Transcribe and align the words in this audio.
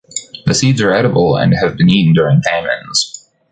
The 0.47 0.55
seeds 0.55 0.81
are 0.81 0.95
edible 0.95 1.35
and 1.35 1.53
have 1.53 1.77
been 1.77 1.87
eaten 1.87 2.15
during 2.15 2.41
famines. 2.41 3.29